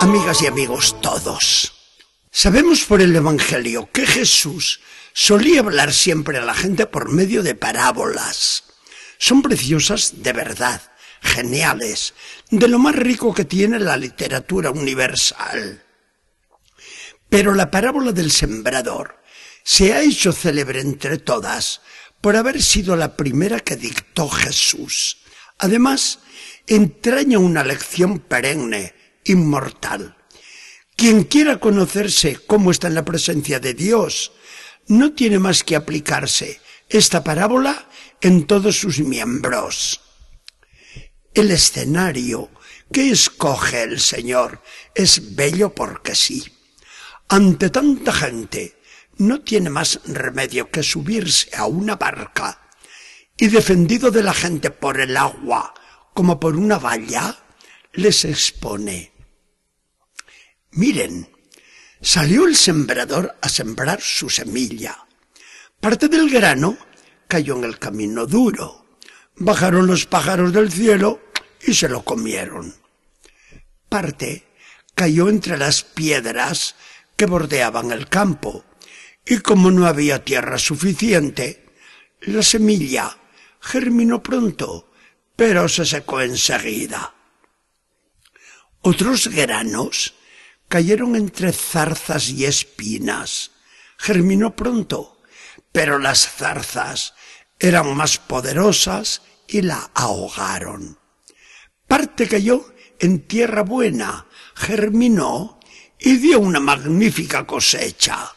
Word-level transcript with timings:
Amigas 0.00 0.42
y 0.42 0.46
amigos 0.46 1.00
todos, 1.00 1.72
sabemos 2.30 2.84
por 2.84 3.00
el 3.00 3.14
Evangelio 3.16 3.90
que 3.92 4.06
Jesús 4.06 4.80
solía 5.12 5.58
hablar 5.58 5.92
siempre 5.92 6.38
a 6.38 6.44
la 6.44 6.54
gente 6.54 6.86
por 6.86 7.10
medio 7.10 7.42
de 7.42 7.56
parábolas. 7.56 8.62
Son 9.18 9.42
preciosas 9.42 10.22
de 10.22 10.32
verdad, 10.32 10.80
geniales, 11.20 12.14
de 12.48 12.68
lo 12.68 12.78
más 12.78 12.94
rico 12.94 13.34
que 13.34 13.44
tiene 13.44 13.80
la 13.80 13.96
literatura 13.96 14.70
universal. 14.70 15.82
Pero 17.28 17.54
la 17.54 17.70
parábola 17.72 18.12
del 18.12 18.30
sembrador 18.30 19.20
se 19.64 19.92
ha 19.94 20.02
hecho 20.02 20.32
célebre 20.32 20.80
entre 20.80 21.18
todas 21.18 21.80
por 22.20 22.36
haber 22.36 22.62
sido 22.62 22.94
la 22.94 23.16
primera 23.16 23.58
que 23.58 23.74
dictó 23.74 24.28
Jesús. 24.28 25.18
Además, 25.58 26.20
entraña 26.68 27.40
una 27.40 27.64
lección 27.64 28.20
perenne, 28.20 28.94
inmortal. 29.24 30.16
Quien 30.96 31.24
quiera 31.24 31.60
conocerse 31.60 32.38
cómo 32.46 32.70
está 32.70 32.88
en 32.88 32.94
la 32.94 33.04
presencia 33.04 33.60
de 33.60 33.74
Dios, 33.74 34.32
no 34.88 35.12
tiene 35.12 35.38
más 35.38 35.62
que 35.62 35.76
aplicarse 35.76 36.60
esta 36.88 37.22
parábola 37.22 37.88
en 38.20 38.46
todos 38.46 38.78
sus 38.78 38.98
miembros. 39.00 40.00
El 41.34 41.50
escenario 41.50 42.50
que 42.92 43.10
escoge 43.10 43.82
el 43.82 44.00
Señor 44.00 44.62
es 44.94 45.36
bello 45.36 45.74
porque 45.74 46.14
sí. 46.14 46.44
Ante 47.28 47.70
tanta 47.70 48.12
gente, 48.12 48.80
no 49.18 49.42
tiene 49.42 49.68
más 49.68 50.00
remedio 50.06 50.70
que 50.70 50.82
subirse 50.82 51.54
a 51.54 51.66
una 51.66 51.96
barca 51.96 52.60
y 53.36 53.48
defendido 53.48 54.10
de 54.10 54.22
la 54.22 54.32
gente 54.32 54.70
por 54.70 55.00
el 55.00 55.16
agua 55.16 55.74
como 56.14 56.40
por 56.40 56.56
una 56.56 56.78
valla, 56.78 57.36
les 57.98 58.24
expone. 58.24 59.10
Miren, 60.70 61.28
salió 62.00 62.46
el 62.46 62.54
sembrador 62.54 63.36
a 63.40 63.48
sembrar 63.48 64.00
su 64.00 64.30
semilla. 64.30 65.06
Parte 65.80 66.06
del 66.06 66.30
grano 66.30 66.78
cayó 67.26 67.56
en 67.56 67.64
el 67.64 67.78
camino 67.80 68.24
duro. 68.26 68.86
Bajaron 69.34 69.88
los 69.88 70.06
pájaros 70.06 70.52
del 70.52 70.70
cielo 70.70 71.20
y 71.66 71.74
se 71.74 71.88
lo 71.88 72.04
comieron. 72.04 72.72
Parte 73.88 74.46
cayó 74.94 75.28
entre 75.28 75.58
las 75.58 75.82
piedras 75.82 76.76
que 77.16 77.26
bordeaban 77.26 77.90
el 77.90 78.08
campo, 78.08 78.64
y 79.26 79.38
como 79.38 79.72
no 79.72 79.86
había 79.86 80.24
tierra 80.24 80.58
suficiente, 80.58 81.66
la 82.20 82.42
semilla 82.42 83.18
germinó 83.60 84.22
pronto, 84.22 84.92
pero 85.34 85.68
se 85.68 85.84
secó 85.84 86.20
enseguida. 86.20 87.17
Otros 88.80 89.28
granos 89.28 90.14
cayeron 90.68 91.16
entre 91.16 91.52
zarzas 91.52 92.30
y 92.30 92.44
espinas. 92.44 93.50
Germinó 93.98 94.54
pronto, 94.54 95.20
pero 95.72 95.98
las 95.98 96.28
zarzas 96.28 97.14
eran 97.58 97.96
más 97.96 98.18
poderosas 98.18 99.22
y 99.48 99.62
la 99.62 99.90
ahogaron. 99.94 100.98
Parte 101.86 102.28
cayó 102.28 102.72
en 103.00 103.26
tierra 103.26 103.62
buena, 103.62 104.26
germinó 104.54 105.58
y 105.98 106.16
dio 106.18 106.38
una 106.38 106.60
magnífica 106.60 107.46
cosecha. 107.46 108.34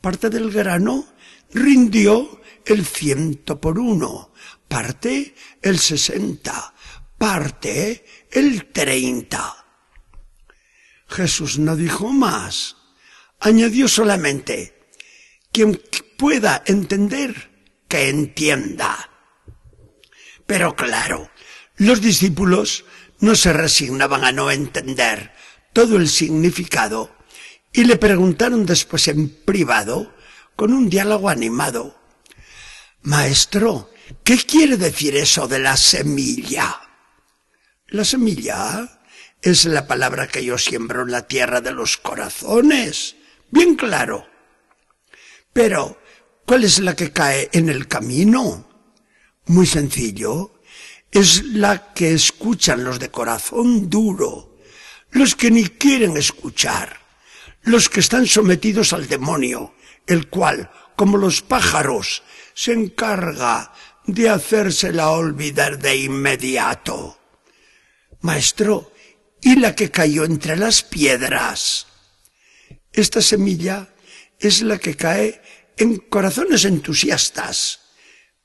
Parte 0.00 0.30
del 0.30 0.50
grano 0.50 1.06
rindió 1.52 2.40
el 2.64 2.86
ciento 2.86 3.60
por 3.60 3.78
uno, 3.78 4.32
parte 4.68 5.34
el 5.60 5.78
sesenta, 5.78 6.74
parte 7.18 8.04
el 8.30 8.72
treinta. 8.72 9.65
Jesús 11.08 11.58
no 11.58 11.76
dijo 11.76 12.12
más. 12.12 12.76
Añadió 13.40 13.88
solamente, 13.88 14.90
quien 15.52 15.80
pueda 16.18 16.62
entender, 16.66 17.50
que 17.88 18.08
entienda. 18.08 19.10
Pero 20.46 20.74
claro, 20.74 21.30
los 21.76 22.00
discípulos 22.00 22.84
no 23.20 23.34
se 23.34 23.52
resignaban 23.52 24.24
a 24.24 24.32
no 24.32 24.50
entender 24.50 25.32
todo 25.72 25.96
el 25.96 26.08
significado 26.08 27.14
y 27.72 27.84
le 27.84 27.96
preguntaron 27.96 28.64
después 28.64 29.08
en 29.08 29.28
privado, 29.28 30.14
con 30.56 30.72
un 30.72 30.88
diálogo 30.88 31.28
animado, 31.28 32.00
Maestro, 33.02 33.90
¿qué 34.24 34.38
quiere 34.38 34.78
decir 34.78 35.14
eso 35.16 35.46
de 35.46 35.58
la 35.58 35.76
semilla? 35.76 36.80
La 37.88 38.04
semilla 38.04 38.95
es 39.42 39.64
la 39.64 39.86
palabra 39.86 40.26
que 40.28 40.44
yo 40.44 40.58
siembro 40.58 41.02
en 41.02 41.10
la 41.10 41.26
tierra 41.26 41.60
de 41.60 41.72
los 41.72 41.96
corazones. 41.96 43.16
Bien 43.50 43.76
claro. 43.76 44.26
Pero, 45.52 46.00
¿cuál 46.44 46.64
es 46.64 46.78
la 46.80 46.96
que 46.96 47.12
cae 47.12 47.48
en 47.52 47.68
el 47.68 47.88
camino? 47.88 48.68
Muy 49.46 49.66
sencillo. 49.66 50.60
Es 51.10 51.44
la 51.44 51.94
que 51.94 52.12
escuchan 52.12 52.84
los 52.84 52.98
de 52.98 53.10
corazón 53.10 53.88
duro, 53.88 54.58
los 55.12 55.34
que 55.34 55.50
ni 55.50 55.64
quieren 55.64 56.16
escuchar, 56.16 57.00
los 57.62 57.88
que 57.88 58.00
están 58.00 58.26
sometidos 58.26 58.92
al 58.92 59.08
demonio, 59.08 59.74
el 60.06 60.28
cual, 60.28 60.70
como 60.96 61.16
los 61.16 61.42
pájaros, 61.42 62.22
se 62.52 62.72
encarga 62.72 63.72
de 64.06 64.28
hacérsela 64.28 65.10
olvidar 65.10 65.78
de 65.78 65.96
inmediato. 65.96 67.18
Maestro, 68.20 68.92
y 69.46 69.54
la 69.54 69.76
que 69.76 69.92
cayó 69.92 70.24
entre 70.24 70.56
las 70.56 70.82
piedras. 70.82 71.86
Esta 72.92 73.22
semilla 73.22 73.94
es 74.40 74.60
la 74.62 74.76
que 74.76 74.96
cae 74.96 75.40
en 75.76 75.98
corazones 75.98 76.64
entusiastas, 76.64 77.78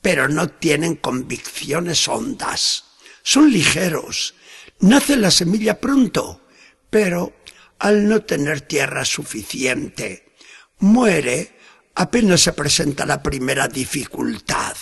pero 0.00 0.28
no 0.28 0.48
tienen 0.48 0.94
convicciones 0.94 2.06
hondas. 2.06 2.84
Son 3.24 3.52
ligeros. 3.52 4.36
Nace 4.78 5.16
la 5.16 5.32
semilla 5.32 5.80
pronto, 5.80 6.46
pero 6.90 7.34
al 7.80 8.06
no 8.06 8.22
tener 8.22 8.60
tierra 8.60 9.04
suficiente, 9.04 10.36
muere 10.78 11.58
apenas 11.96 12.42
se 12.42 12.52
presenta 12.52 13.04
la 13.04 13.20
primera 13.20 13.66
dificultad. 13.66 14.76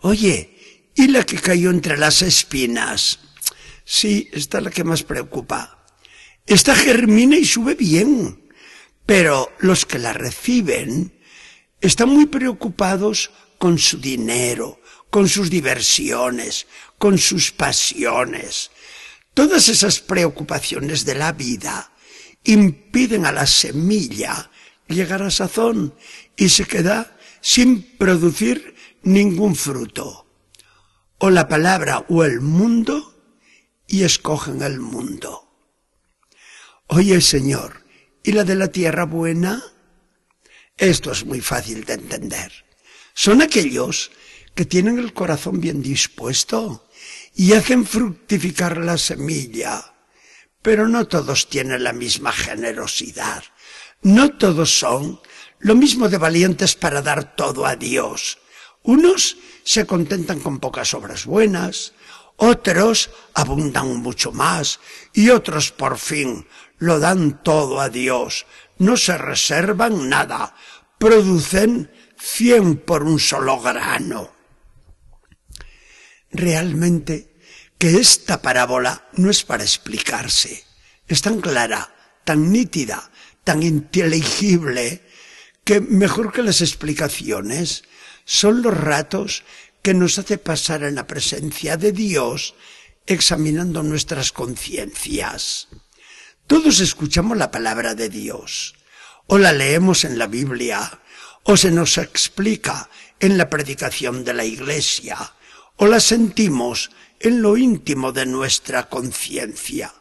Oye, 0.00 0.90
¿y 0.96 1.06
la 1.06 1.22
que 1.22 1.40
cayó 1.40 1.70
entre 1.70 1.96
las 1.96 2.22
espinas? 2.22 3.20
Sí, 3.90 4.28
esta 4.34 4.58
es 4.58 4.64
la 4.64 4.70
que 4.70 4.84
más 4.84 5.02
preocupa. 5.02 5.86
Esta 6.44 6.74
germina 6.74 7.38
y 7.38 7.46
sube 7.46 7.74
bien, 7.74 8.52
pero 9.06 9.50
los 9.60 9.86
que 9.86 9.98
la 9.98 10.12
reciben 10.12 11.18
están 11.80 12.10
muy 12.10 12.26
preocupados 12.26 13.30
con 13.56 13.78
su 13.78 13.98
dinero, 13.98 14.82
con 15.08 15.26
sus 15.26 15.48
diversiones, 15.48 16.66
con 16.98 17.16
sus 17.16 17.50
pasiones. 17.50 18.70
Todas 19.32 19.70
esas 19.70 20.00
preocupaciones 20.00 21.06
de 21.06 21.14
la 21.14 21.32
vida 21.32 21.90
impiden 22.44 23.24
a 23.24 23.32
la 23.32 23.46
semilla 23.46 24.50
llegar 24.86 25.22
a 25.22 25.30
sazón 25.30 25.94
y 26.36 26.50
se 26.50 26.66
queda 26.66 27.16
sin 27.40 27.96
producir 27.96 28.74
ningún 29.02 29.56
fruto. 29.56 30.26
O 31.16 31.30
la 31.30 31.48
palabra 31.48 32.04
o 32.10 32.22
el 32.22 32.42
mundo 32.42 33.14
y 33.88 34.04
escogen 34.04 34.62
el 34.62 34.78
mundo. 34.78 35.48
Oye, 36.86 37.20
Señor, 37.20 37.84
¿y 38.22 38.32
la 38.32 38.44
de 38.44 38.54
la 38.54 38.68
tierra 38.68 39.04
buena? 39.04 39.64
Esto 40.76 41.10
es 41.10 41.24
muy 41.24 41.40
fácil 41.40 41.84
de 41.84 41.94
entender. 41.94 42.52
Son 43.14 43.42
aquellos 43.42 44.12
que 44.54 44.64
tienen 44.64 44.98
el 44.98 45.12
corazón 45.12 45.60
bien 45.60 45.82
dispuesto 45.82 46.88
y 47.34 47.54
hacen 47.54 47.86
fructificar 47.86 48.76
la 48.78 48.98
semilla. 48.98 49.94
Pero 50.62 50.86
no 50.86 51.08
todos 51.08 51.48
tienen 51.48 51.82
la 51.82 51.92
misma 51.92 52.32
generosidad. 52.32 53.42
No 54.02 54.36
todos 54.36 54.78
son 54.78 55.20
lo 55.58 55.74
mismo 55.74 56.08
de 56.08 56.18
valientes 56.18 56.76
para 56.76 57.02
dar 57.02 57.34
todo 57.36 57.66
a 57.66 57.76
Dios. 57.76 58.38
Unos 58.82 59.36
se 59.64 59.86
contentan 59.86 60.40
con 60.40 60.60
pocas 60.60 60.94
obras 60.94 61.26
buenas, 61.26 61.94
otros 62.38 63.10
abundan 63.34 63.96
mucho 63.96 64.30
más 64.30 64.78
y 65.12 65.30
otros 65.30 65.72
por 65.72 65.98
fin 65.98 66.46
lo 66.78 67.00
dan 67.00 67.42
todo 67.42 67.80
a 67.80 67.88
Dios. 67.88 68.46
No 68.78 68.96
se 68.96 69.18
reservan 69.18 70.08
nada. 70.08 70.54
Producen 70.98 71.90
cien 72.16 72.76
por 72.76 73.02
un 73.02 73.18
solo 73.18 73.60
grano. 73.60 74.32
Realmente 76.30 77.34
que 77.76 77.96
esta 77.96 78.40
parábola 78.40 79.08
no 79.14 79.30
es 79.30 79.42
para 79.42 79.64
explicarse. 79.64 80.64
Es 81.08 81.22
tan 81.22 81.40
clara, 81.40 81.92
tan 82.24 82.52
nítida, 82.52 83.10
tan 83.42 83.64
inteligible, 83.64 85.02
que 85.64 85.80
mejor 85.80 86.32
que 86.32 86.42
las 86.42 86.60
explicaciones 86.60 87.84
son 88.24 88.62
los 88.62 88.76
ratos 88.76 89.42
que 89.82 89.94
nos 89.94 90.18
hace 90.18 90.38
pasar 90.38 90.82
en 90.82 90.94
la 90.94 91.06
presencia 91.06 91.76
de 91.76 91.92
Dios 91.92 92.54
examinando 93.06 93.82
nuestras 93.82 94.32
conciencias. 94.32 95.68
Todos 96.46 96.80
escuchamos 96.80 97.36
la 97.36 97.50
palabra 97.50 97.94
de 97.94 98.08
Dios, 98.08 98.74
o 99.26 99.38
la 99.38 99.52
leemos 99.52 100.04
en 100.04 100.18
la 100.18 100.26
Biblia, 100.26 101.00
o 101.42 101.56
se 101.56 101.70
nos 101.70 101.98
explica 101.98 102.90
en 103.20 103.38
la 103.38 103.48
predicación 103.48 104.24
de 104.24 104.34
la 104.34 104.44
iglesia, 104.44 105.34
o 105.76 105.86
la 105.86 106.00
sentimos 106.00 106.90
en 107.20 107.42
lo 107.42 107.56
íntimo 107.56 108.12
de 108.12 108.26
nuestra 108.26 108.88
conciencia. 108.88 109.94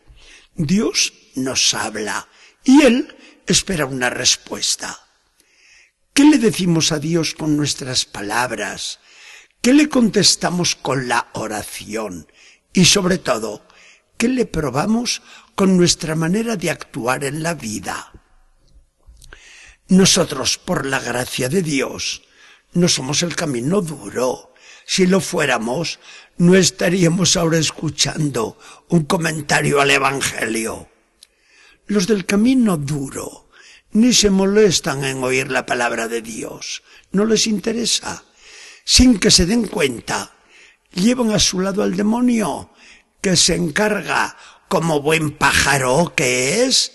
Dios 0.55 1.13
nos 1.35 1.73
habla 1.73 2.27
y 2.63 2.81
Él 2.81 3.15
espera 3.45 3.85
una 3.85 4.09
respuesta. 4.09 4.99
¿Qué 6.13 6.23
le 6.23 6.37
decimos 6.37 6.91
a 6.91 6.99
Dios 6.99 7.33
con 7.33 7.55
nuestras 7.55 8.05
palabras? 8.05 8.99
¿Qué 9.67 9.73
le 9.73 9.89
contestamos 9.89 10.77
con 10.77 11.09
la 11.09 11.27
oración? 11.33 12.31
Y 12.71 12.85
sobre 12.85 13.17
todo, 13.17 13.67
¿qué 14.15 14.29
le 14.29 14.45
probamos 14.45 15.21
con 15.55 15.75
nuestra 15.75 16.15
manera 16.15 16.55
de 16.55 16.69
actuar 16.69 17.25
en 17.25 17.43
la 17.43 17.53
vida? 17.53 18.13
Nosotros, 19.89 20.57
por 20.57 20.85
la 20.85 21.01
gracia 21.01 21.49
de 21.49 21.63
Dios, 21.63 22.21
no 22.71 22.87
somos 22.87 23.23
el 23.23 23.35
camino 23.35 23.81
duro. 23.81 24.53
Si 24.85 25.05
lo 25.05 25.19
fuéramos, 25.19 25.99
no 26.37 26.55
estaríamos 26.55 27.35
ahora 27.35 27.57
escuchando 27.57 28.57
un 28.87 29.03
comentario 29.03 29.81
al 29.81 29.91
Evangelio. 29.91 30.87
Los 31.87 32.07
del 32.07 32.25
camino 32.25 32.77
duro 32.77 33.49
ni 33.91 34.13
se 34.13 34.29
molestan 34.29 35.03
en 35.03 35.21
oír 35.25 35.51
la 35.51 35.65
palabra 35.65 36.07
de 36.07 36.21
Dios. 36.21 36.83
No 37.11 37.25
les 37.25 37.47
interesa. 37.47 38.23
Sin 38.89 39.19
que 39.19 39.31
se 39.31 39.45
den 39.45 39.67
cuenta, 39.67 40.31
llevan 40.93 41.31
a 41.31 41.39
su 41.39 41.59
lado 41.59 41.83
al 41.83 41.97
demonio, 41.97 42.71
que 43.19 43.35
se 43.35 43.53
encarga, 43.53 44.37
como 44.69 45.01
buen 45.01 45.31
pájaro 45.31 46.13
que 46.15 46.63
es, 46.63 46.93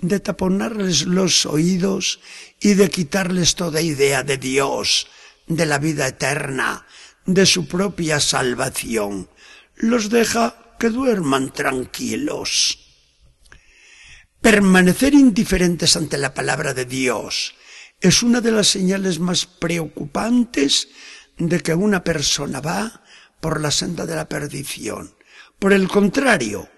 de 0.00 0.20
taponarles 0.20 1.04
los 1.04 1.44
oídos 1.44 2.20
y 2.60 2.72
de 2.72 2.88
quitarles 2.88 3.56
toda 3.56 3.82
idea 3.82 4.22
de 4.22 4.38
Dios, 4.38 5.06
de 5.46 5.66
la 5.66 5.76
vida 5.76 6.08
eterna, 6.08 6.86
de 7.26 7.44
su 7.44 7.68
propia 7.68 8.20
salvación. 8.20 9.28
Los 9.74 10.08
deja 10.08 10.76
que 10.78 10.88
duerman 10.88 11.52
tranquilos. 11.52 12.78
Permanecer 14.40 15.12
indiferentes 15.12 15.94
ante 15.94 16.16
la 16.16 16.32
palabra 16.32 16.72
de 16.72 16.86
Dios 16.86 17.54
es 18.00 18.22
una 18.22 18.40
de 18.40 18.50
las 18.50 18.68
señales 18.68 19.18
más 19.18 19.44
preocupantes 19.44 20.88
de 21.38 21.60
que 21.60 21.74
una 21.74 22.04
persona 22.04 22.60
va 22.60 23.02
por 23.40 23.60
la 23.60 23.70
senda 23.70 24.06
de 24.06 24.16
la 24.16 24.28
perdición. 24.28 25.14
Por 25.58 25.72
el 25.72 25.88
contrario, 25.88 26.68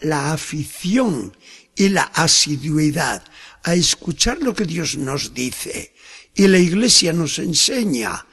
la 0.00 0.32
afición 0.32 1.36
y 1.74 1.88
la 1.88 2.02
asiduidad 2.02 3.22
a 3.62 3.74
escuchar 3.74 4.38
lo 4.38 4.54
que 4.54 4.64
Dios 4.64 4.96
nos 4.96 5.34
dice 5.34 5.94
y 6.34 6.46
la 6.46 6.58
Iglesia 6.58 7.12
nos 7.12 7.38
enseña 7.38 8.26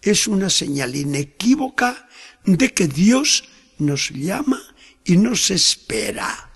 es 0.00 0.28
una 0.28 0.48
señal 0.48 0.94
inequívoca 0.94 2.08
de 2.44 2.72
que 2.72 2.86
Dios 2.86 3.44
nos 3.78 4.10
llama 4.10 4.62
y 5.04 5.16
nos 5.16 5.50
espera. 5.50 6.52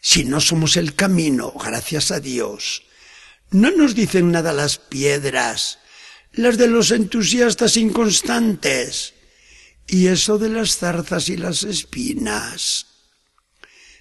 Si 0.00 0.24
no 0.24 0.40
somos 0.40 0.76
el 0.76 0.94
camino, 0.94 1.52
gracias 1.52 2.10
a 2.10 2.20
Dios, 2.20 2.84
no 3.50 3.70
nos 3.72 3.94
dicen 3.94 4.30
nada 4.30 4.52
las 4.52 4.78
piedras, 4.78 5.80
las 6.32 6.56
de 6.56 6.68
los 6.68 6.90
entusiastas 6.90 7.76
inconstantes, 7.76 9.14
y 9.86 10.06
eso 10.06 10.38
de 10.38 10.48
las 10.48 10.78
zarzas 10.78 11.28
y 11.28 11.36
las 11.36 11.64
espinas. 11.64 12.86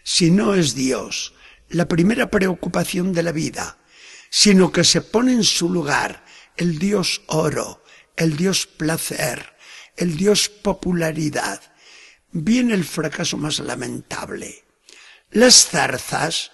Si 0.04 0.30
no 0.30 0.54
es 0.54 0.76
Dios 0.76 1.34
la 1.70 1.88
primera 1.88 2.30
preocupación 2.30 3.14
de 3.14 3.24
la 3.24 3.32
vida, 3.32 3.78
sino 4.30 4.72
que 4.72 4.84
se 4.84 5.02
pone 5.02 5.34
en 5.34 5.44
su 5.44 5.70
lugar 5.70 6.24
el 6.58 6.78
Dios 6.78 7.22
oro, 7.28 7.84
el 8.16 8.38
Dios 8.38 8.68
placer, 8.68 9.56
el 9.98 10.18
Dios 10.18 10.50
popularidad, 10.50 11.62
viene 12.32 12.74
el 12.74 12.86
fracaso 12.86 13.38
más 13.38 13.60
lamentable. 13.60 14.66
Las 15.32 15.68
zarzas 15.68 16.52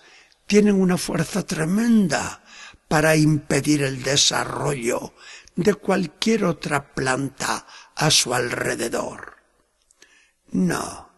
tienen 0.47 0.75
una 0.75 0.97
fuerza 0.97 1.45
tremenda 1.45 2.43
para 2.87 3.15
impedir 3.15 3.83
el 3.83 4.03
desarrollo 4.03 5.13
de 5.55 5.73
cualquier 5.75 6.45
otra 6.45 6.93
planta 6.93 7.65
a 7.95 8.11
su 8.11 8.33
alrededor. 8.33 9.37
No, 10.51 11.09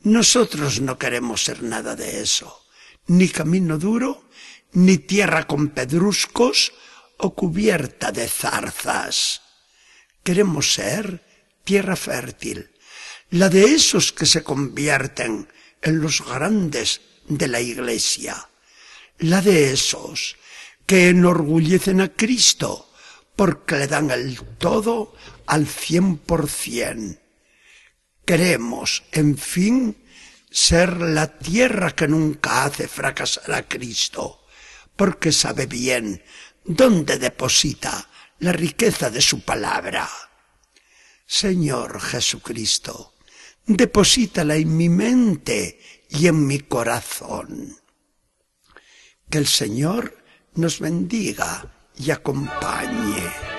nosotros 0.00 0.80
no 0.80 0.98
queremos 0.98 1.44
ser 1.44 1.62
nada 1.62 1.96
de 1.96 2.22
eso, 2.22 2.66
ni 3.06 3.28
camino 3.28 3.78
duro, 3.78 4.28
ni 4.72 4.98
tierra 4.98 5.46
con 5.46 5.68
pedruscos 5.68 6.72
o 7.18 7.34
cubierta 7.34 8.12
de 8.12 8.28
zarzas. 8.28 9.42
Queremos 10.22 10.72
ser 10.72 11.24
tierra 11.64 11.96
fértil, 11.96 12.70
la 13.30 13.48
de 13.48 13.64
esos 13.64 14.12
que 14.12 14.26
se 14.26 14.42
convierten 14.42 15.48
en 15.82 16.00
los 16.00 16.24
grandes 16.24 17.00
de 17.26 17.48
la 17.48 17.60
Iglesia, 17.60 18.48
la 19.18 19.40
de 19.40 19.72
esos 19.72 20.36
que 20.86 21.08
enorgullecen 21.08 22.00
a 22.00 22.08
Cristo 22.08 22.89
porque 23.40 23.76
le 23.76 23.86
dan 23.86 24.10
el 24.10 24.38
todo 24.58 25.14
al 25.46 25.66
cien 25.66 26.18
por 26.18 26.46
cien. 26.46 27.18
Queremos, 28.26 29.02
en 29.12 29.38
fin, 29.38 29.96
ser 30.50 31.00
la 31.00 31.38
tierra 31.38 31.92
que 31.92 32.06
nunca 32.06 32.64
hace 32.64 32.86
fracasar 32.86 33.50
a 33.54 33.66
Cristo, 33.66 34.44
porque 34.94 35.32
sabe 35.32 35.64
bien 35.64 36.22
dónde 36.66 37.16
deposita 37.16 38.10
la 38.40 38.52
riqueza 38.52 39.08
de 39.08 39.22
su 39.22 39.40
palabra. 39.40 40.06
Señor 41.24 41.98
Jesucristo, 41.98 43.14
deposítala 43.64 44.56
en 44.56 44.76
mi 44.76 44.90
mente 44.90 45.80
y 46.10 46.26
en 46.26 46.46
mi 46.46 46.60
corazón. 46.60 47.74
Que 49.30 49.38
el 49.38 49.46
Señor 49.46 50.22
nos 50.56 50.78
bendiga 50.78 51.79
y 52.00 52.10
acompañe. 52.10 53.49